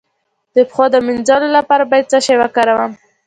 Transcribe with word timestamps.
د 0.55 0.57
پښو 0.69 0.85
د 0.93 0.95
مینځلو 1.05 1.49
لپاره 1.57 1.83
باید 1.91 2.09
څه 2.11 2.17
شی 2.25 2.35
وکاروم؟ 2.39 2.91